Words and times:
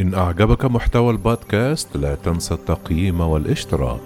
إن 0.00 0.14
أعجبك 0.14 0.64
محتوى 0.64 1.10
البودكاست 1.10 1.96
لا 1.96 2.14
تنسى 2.14 2.54
التقييم 2.54 3.20
والاشتراك. 3.20 4.00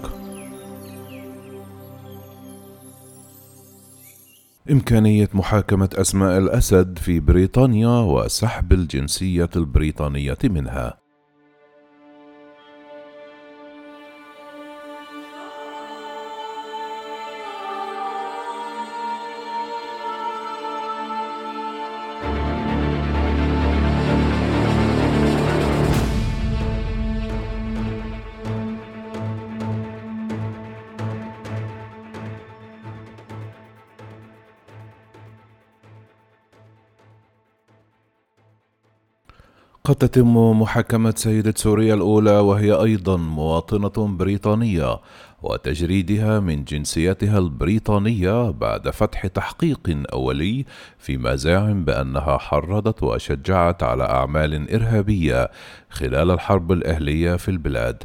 إمكانية 4.71 5.29
محاكمة 5.33 5.89
أسماء 5.93 6.37
الأسد 6.37 6.97
في 6.97 7.19
بريطانيا 7.19 7.99
وسحب 7.99 8.73
الجنسية 8.73 9.49
البريطانية 9.55 10.37
منها. 10.43 11.04
قد 39.85 39.95
تتم 39.95 40.61
محاكمة 40.61 41.13
سيدة 41.17 41.53
سوريا 41.57 41.93
الأولى 41.93 42.39
وهي 42.39 42.71
أيضا 42.71 43.17
مواطنة 43.17 44.07
بريطانية 44.07 44.99
وتجريدها 45.43 46.39
من 46.39 46.63
جنسيتها 46.63 47.39
البريطانية 47.39 48.51
بعد 48.51 48.89
فتح 48.89 49.27
تحقيق 49.27 50.03
أولي 50.13 50.65
فيما 50.97 51.35
زعم 51.35 51.85
بأنها 51.85 52.37
حرضت 52.37 53.03
وشجعت 53.03 53.83
على 53.83 54.03
أعمال 54.03 54.71
إرهابية 54.71 55.51
خلال 55.89 56.31
الحرب 56.31 56.71
الأهلية 56.71 57.35
في 57.35 57.49
البلاد. 57.49 58.03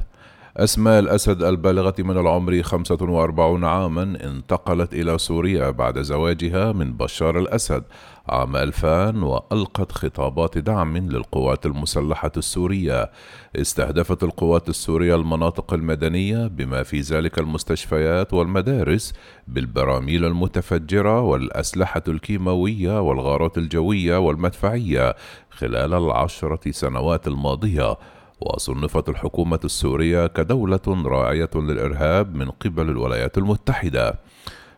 أسماء 0.56 0.98
الأسد 0.98 1.42
البالغة 1.42 1.94
من 1.98 2.18
العمر 2.18 2.62
45 2.62 3.64
عاما 3.64 4.02
انتقلت 4.02 4.94
إلى 4.94 5.18
سوريا 5.18 5.70
بعد 5.70 6.02
زواجها 6.02 6.72
من 6.72 6.92
بشار 6.92 7.38
الأسد 7.38 7.82
عام 8.28 8.56
2000 8.56 9.24
وألقت 9.24 9.92
خطابات 9.92 10.58
دعم 10.58 10.96
للقوات 10.96 11.66
المسلحة 11.66 12.32
السورية. 12.36 13.10
استهدفت 13.56 14.22
القوات 14.22 14.68
السورية 14.68 15.14
المناطق 15.14 15.74
المدنية 15.74 16.46
بما 16.46 16.82
في 16.82 17.00
ذلك 17.00 17.38
المستشفيات 17.38 18.34
والمدارس 18.34 19.12
بالبراميل 19.48 20.24
المتفجرة 20.24 21.20
والأسلحة 21.20 22.02
الكيماوية 22.08 23.00
والغارات 23.00 23.58
الجوية 23.58 24.18
والمدفعية 24.18 25.16
خلال 25.50 25.94
العشرة 25.94 26.70
سنوات 26.70 27.28
الماضية. 27.28 27.96
وصنفت 28.40 29.08
الحكومة 29.08 29.60
السورية 29.64 30.26
كدولة 30.26 30.80
راعية 30.88 31.50
للإرهاب 31.54 32.34
من 32.34 32.50
قبل 32.50 32.90
الولايات 32.90 33.38
المتحدة. 33.38 34.18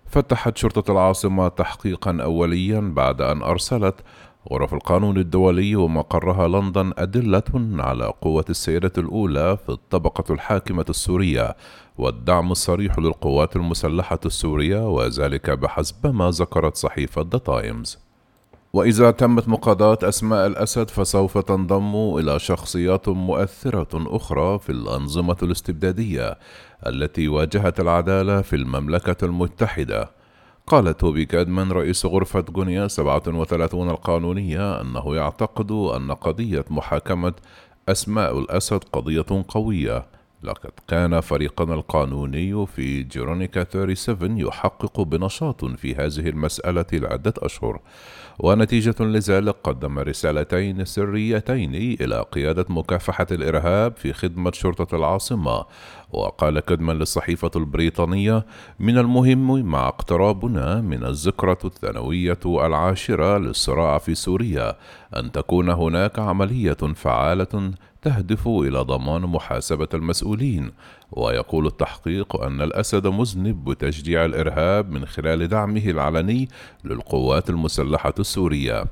فتحت 0.06 0.56
شرطة 0.56 0.92
العاصمة 0.92 1.48
تحقيقا 1.48 2.18
أوليا 2.22 2.80
بعد 2.80 3.20
أن 3.20 3.42
أرسلت 3.42 3.94
غرف 4.52 4.74
القانون 4.74 5.18
الدولي 5.18 5.77
ومقرها 5.77 6.48
لندن 6.48 6.92
أدلة 6.98 7.83
على 7.84 8.12
قوة 8.22 8.44
السيدة 8.50 8.92
الأولى 8.98 9.56
في 9.56 9.68
الطبقة 9.68 10.33
الحاكمة 10.33 10.84
السورية 10.88 11.56
والدعم 11.98 12.52
الصريح 12.52 12.98
للقوات 12.98 13.56
المسلحة 13.56 14.20
السورية 14.27 14.88
وذلك 14.88 15.50
بحسب 15.50 16.06
ما 16.06 16.30
ذكرت 16.30 16.77
صحيفة 16.77 17.27
ذا 17.33 17.38
تايمز. 17.38 17.98
وإذا 18.72 19.10
تمت 19.10 19.48
مقاضاة 19.48 19.98
أسماء 20.02 20.46
الأسد 20.46 20.90
فسوف 20.90 21.38
تنضم 21.38 22.18
إلى 22.18 22.38
شخصيات 22.38 23.08
مؤثرة 23.08 24.16
أخرى 24.16 24.58
في 24.58 24.72
الأنظمة 24.72 25.36
الاستبدادية 25.42 26.38
التي 26.86 27.28
واجهت 27.28 27.80
العدالة 27.80 28.40
في 28.40 28.56
المملكة 28.56 29.24
المتحدة. 29.24 30.10
قال 30.66 30.96
توبي 30.96 31.24
كادمان 31.24 31.72
رئيس 31.72 32.06
غرفة 32.06 32.40
جونيا 32.40 32.88
37 32.88 33.90
القانونية 33.90 34.80
أنه 34.80 35.16
يعتقد 35.16 35.70
أن 35.70 36.12
قضية 36.12 36.64
محاكمة 36.70 37.34
أسماء 37.88 38.38
الأسد 38.38 38.84
قضية 38.92 39.44
قوية 39.48 40.06
لقد 40.42 40.70
كان 40.89 41.20
فريقنا 41.20 41.75
القانوني 41.75 42.67
في 42.67 43.03
جيرونيكا 43.03 43.64
37 43.64 44.39
يحقق 44.39 45.01
بنشاط 45.01 45.64
في 45.64 45.95
هذه 45.95 46.29
المسألة 46.29 46.85
لعدة 46.92 47.35
أشهر 47.39 47.80
ونتيجة 48.39 48.95
لذلك 49.01 49.57
قدم 49.64 49.98
رسالتين 49.98 50.85
سريتين 50.85 51.75
إلى 51.75 52.25
قيادة 52.33 52.67
مكافحة 52.69 53.27
الإرهاب 53.30 53.97
في 53.97 54.13
خدمة 54.13 54.53
شرطة 54.55 54.97
العاصمة 54.97 55.64
وقال 56.13 56.61
كدما 56.61 56.92
للصحيفة 56.92 57.51
البريطانية 57.57 58.47
من 58.80 58.98
المهم 58.98 59.63
مع 59.63 59.89
اقترابنا 59.89 60.80
من 60.80 61.05
الذكرى 61.05 61.57
الثانوية 61.64 62.39
العاشرة 62.47 63.39
للصراع 63.39 63.98
في 63.98 64.14
سوريا 64.14 64.77
أن 65.17 65.33
تكون 65.33 65.70
هناك 65.70 66.19
عملية 66.19 66.73
فعالة 66.95 67.73
تهدف 68.02 68.48
إلى 68.48 68.79
ضمان 68.79 69.23
محاسبة 69.23 69.89
المسؤولين 69.95 70.70
ويقول 71.13 71.67
التحقيق 71.67 72.36
أن 72.40 72.61
الأسد 72.63 73.07
مذنب 73.07 73.64
بتشجيع 73.64 74.24
الإرهاب 74.24 74.90
من 74.90 75.07
خلال 75.07 75.48
دعمه 75.48 75.85
العلني 75.86 76.48
للقوات 76.85 77.51
المسلحة 77.51 78.14
السورية. 78.18 78.85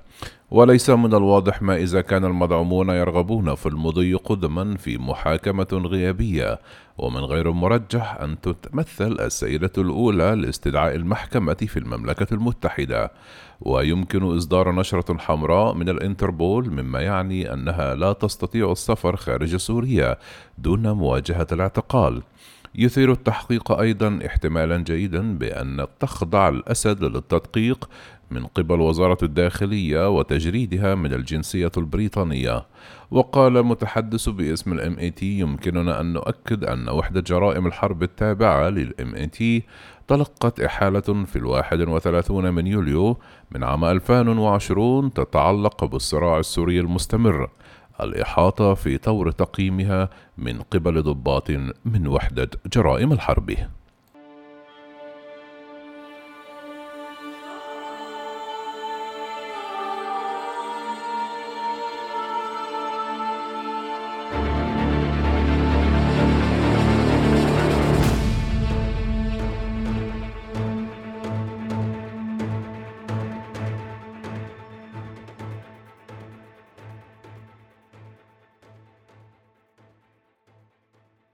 وليس 0.51 0.91
من 0.91 1.15
الواضح 1.15 1.63
ما 1.63 1.77
إذا 1.77 2.01
كان 2.01 2.25
المدعومون 2.25 2.91
يرغبون 2.91 3.55
في 3.55 3.67
المضي 3.67 4.15
قدما 4.15 4.77
في 4.77 4.99
محاكمة 4.99 5.69
غيابية 5.73 6.61
ومن 6.99 7.21
غير 7.21 7.51
المرجح 7.51 8.21
أن 8.21 8.41
تتمثل 8.41 9.17
السيدة 9.21 9.73
الأولى 9.79 10.35
لاستدعاء 10.35 10.95
المحكمة 10.95 11.55
في 11.55 11.79
المملكة 11.79 12.35
المتحدة. 12.35 13.13
ويمكن 13.61 14.37
إصدار 14.37 14.73
نشرة 14.75 15.19
حمراء 15.19 15.75
من 15.75 15.89
الإنتربول 15.89 16.71
مما 16.71 17.01
يعني 17.01 17.53
أنها 17.53 17.95
لا 17.95 18.13
تستطيع 18.13 18.73
السفر 18.73 19.17
خارج 19.17 19.57
سوريا 19.57 20.17
دون 20.59 20.91
مواجهة 20.91 21.47
الاعتقال. 21.53 22.23
يثير 22.75 23.13
التحقيق 23.13 23.73
أيضا 23.73 24.19
احتمالا 24.27 24.77
جيدا 24.77 25.39
بأن 25.39 25.87
تخضع 26.01 26.49
الأسد 26.49 27.05
للتدقيق 27.05 27.89
من 28.31 28.47
قبل 28.47 28.81
وزارة 28.81 29.19
الداخلية 29.23 30.09
وتجريدها 30.09 30.95
من 30.95 31.13
الجنسية 31.13 31.73
البريطانية. 31.77 32.67
وقال 33.11 33.63
متحدث 33.63 34.29
باسم 34.29 34.73
ال 34.73 34.99
MET 34.99 35.39
يمكننا 35.39 36.01
أن 36.01 36.13
نؤكد 36.13 36.65
أن 36.65 36.89
وحدة 36.89 37.21
جرائم 37.21 37.67
الحرب 37.67 38.03
التابعة 38.03 38.69
لل 38.69 39.15
MET 39.15 39.63
تلقت 40.09 40.61
إحالة 40.61 41.25
في 41.25 41.37
الواحد 41.37 41.81
وثلاثون 41.81 42.55
من 42.55 42.67
يوليو 42.67 43.17
من 43.51 43.65
عام 43.65 43.85
2020 43.85 45.13
تتعلق 45.13 45.85
بالصراع 45.85 46.39
السوري 46.39 46.81
المستمر. 46.81 47.51
الإحاطة 48.05 48.75
في 48.75 48.99
طور 48.99 49.31
تقييمها 49.31 50.09
من 50.39 50.61
قبل 50.61 51.03
ضباط 51.03 51.51
من 51.85 52.07
وحدة 52.07 52.51
جرائم 52.73 53.13
الحرب. 53.13 53.55